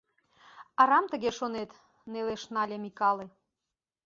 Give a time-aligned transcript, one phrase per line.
[0.81, 1.71] —Арам тыге шонет,—
[2.11, 3.25] нелеш нале Микале.